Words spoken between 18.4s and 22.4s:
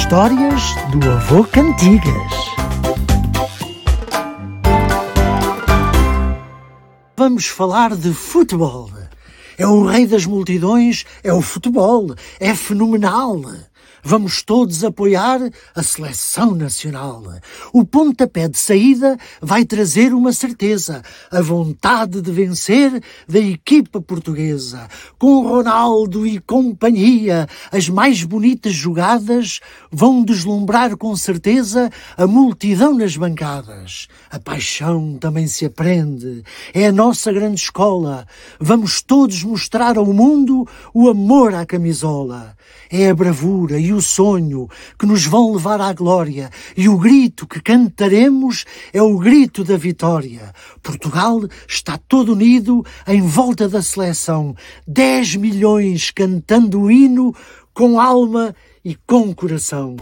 de saída vai trazer uma certeza, a vontade de